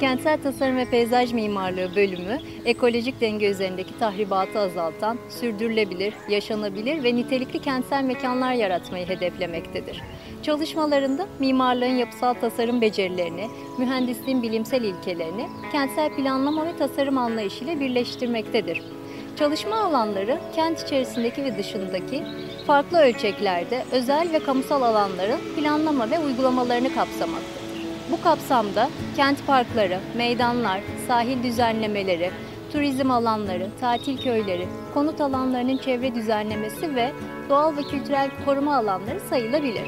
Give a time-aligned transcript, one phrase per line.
[0.00, 7.58] Kentsel Tasarım ve Peyzaj Mimarlığı bölümü, ekolojik denge üzerindeki tahribatı azaltan, sürdürülebilir, yaşanabilir ve nitelikli
[7.62, 10.02] kentsel mekanlar yaratmayı hedeflemektedir.
[10.42, 13.48] Çalışmalarında mimarlığın yapısal tasarım becerilerini,
[13.78, 18.82] mühendisliğin bilimsel ilkelerini kentsel planlama ve tasarım anlayışıyla birleştirmektedir.
[19.38, 22.22] Çalışma alanları kent içerisindeki ve dışındaki
[22.66, 27.65] farklı ölçeklerde özel ve kamusal alanların planlama ve uygulamalarını kapsamaktadır.
[28.12, 32.30] Bu kapsamda kent parkları, meydanlar, sahil düzenlemeleri,
[32.72, 37.12] turizm alanları, tatil köyleri, konut alanlarının çevre düzenlemesi ve
[37.48, 39.84] doğal ve kültürel koruma alanları sayılabilir.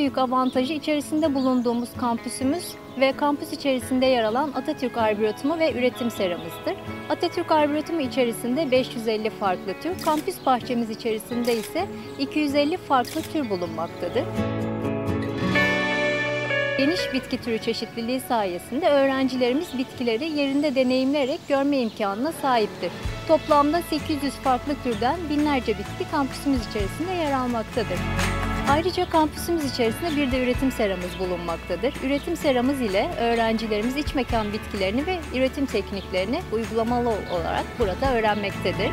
[0.00, 2.64] Büyük avantajı içerisinde bulunduğumuz kampüsümüz
[3.00, 6.74] ve kampüs içerisinde yer alan Atatürk Arboretumu ve üretim seramızdır.
[7.10, 11.86] Atatürk Arboretumu içerisinde 550 farklı tür, kampüs bahçemiz içerisinde ise
[12.18, 14.24] 250 farklı tür bulunmaktadır.
[16.78, 22.90] Geniş bitki türü çeşitliliği sayesinde öğrencilerimiz bitkileri yerinde deneyimleyerek görme imkanına sahiptir.
[23.28, 27.98] Toplamda 800 farklı türden binlerce bitki kampüsümüz içerisinde yer almaktadır.
[28.68, 31.94] Ayrıca kampüsümüz içerisinde bir de üretim seramız bulunmaktadır.
[32.04, 38.90] Üretim seramız ile öğrencilerimiz iç mekan bitkilerini ve üretim tekniklerini uygulamalı olarak burada öğrenmektedir.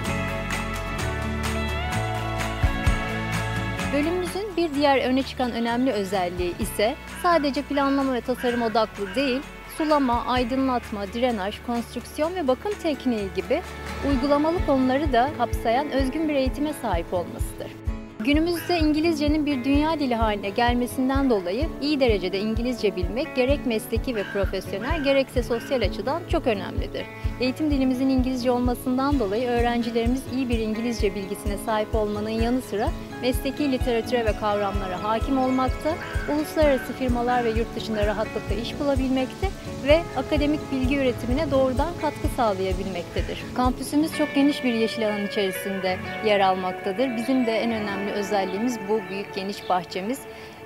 [3.93, 9.41] Bölümümüzün bir diğer öne çıkan önemli özelliği ise sadece planlama ve tasarım odaklı değil,
[9.77, 13.61] sulama, aydınlatma, drenaj, konstrüksiyon ve bakım tekniği gibi
[14.09, 17.86] uygulamalı konuları da kapsayan özgün bir eğitime sahip olmasıdır.
[18.27, 24.23] Günümüzde İngilizcenin bir dünya dili haline gelmesinden dolayı iyi derecede İngilizce bilmek gerek mesleki ve
[24.33, 27.05] profesyonel gerekse sosyal açıdan çok önemlidir.
[27.39, 32.89] Eğitim dilimizin İngilizce olmasından dolayı öğrencilerimiz iyi bir İngilizce bilgisine sahip olmanın yanı sıra
[33.21, 35.93] mesleki literatüre ve kavramlara hakim olmakta,
[36.35, 39.47] uluslararası firmalar ve yurt dışında rahatlıkla iş bulabilmekte
[39.87, 43.43] ve akademik bilgi üretimine doğrudan katkı sağlayabilmektedir.
[43.55, 47.17] Kampüsümüz çok geniş bir yeşil alan içerisinde yer almaktadır.
[47.17, 50.19] Bizim de en önemli özelliğimiz bu büyük geniş bahçemiz.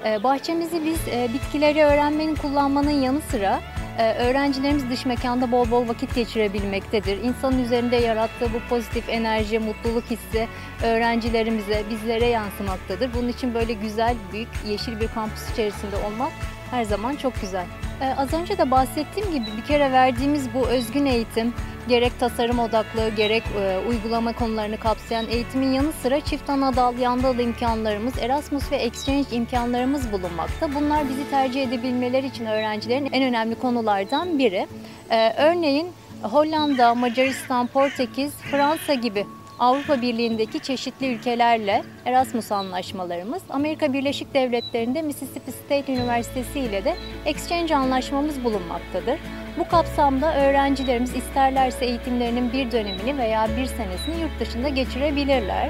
[0.06, 3.62] Ee, bahçemizi biz e, bitkileri öğrenmenin, kullanmanın yanı sıra
[3.98, 7.24] e, öğrencilerimiz dış mekanda bol bol vakit geçirebilmektedir.
[7.24, 10.48] İnsanın üzerinde yarattığı bu pozitif enerji, mutluluk hissi
[10.84, 13.14] öğrencilerimize, bizlere yansımaktadır.
[13.14, 16.32] Bunun için böyle güzel, büyük, yeşil bir kampüs içerisinde olmak
[16.72, 17.66] her zaman çok güzel.
[18.02, 21.54] Ee, az önce de bahsettiğim gibi bir kere verdiğimiz bu özgün eğitim,
[21.88, 27.24] gerek tasarım odaklı, gerek e, uygulama konularını kapsayan eğitimin yanı sıra çift ana dal, yan
[27.24, 30.76] dal imkanlarımız, Erasmus ve Exchange imkanlarımız bulunmakta.
[30.76, 34.68] Bunlar bizi tercih edebilmeleri için öğrencilerin en önemli konulardan biri.
[35.10, 35.88] Ee, örneğin
[36.22, 39.26] Hollanda, Macaristan, Portekiz, Fransa gibi
[39.62, 46.96] Avrupa Birliği'ndeki çeşitli ülkelerle Erasmus anlaşmalarımız, Amerika Birleşik Devletleri'nde Mississippi State Üniversitesi ile de
[47.26, 49.20] exchange anlaşmamız bulunmaktadır.
[49.60, 55.70] Bu kapsamda öğrencilerimiz isterlerse eğitimlerinin bir dönemini veya bir senesini yurt dışında geçirebilirler.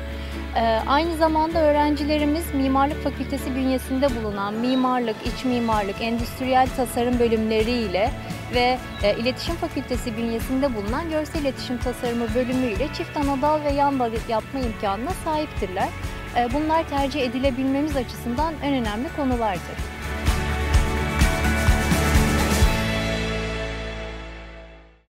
[0.56, 8.12] Ee, aynı zamanda öğrencilerimiz Mimarlık Fakültesi bünyesinde bulunan mimarlık, iç mimarlık, endüstriyel tasarım bölümleri ile
[8.54, 14.00] ve e, İletişim Fakültesi bünyesinde bulunan Görsel İletişim Tasarımı bölümü ile çift anadal ve yan
[14.00, 15.90] dal yapma imkanına sahiptirler.
[16.38, 20.01] E, bunlar tercih edilebilmemiz açısından en önemli konulardır.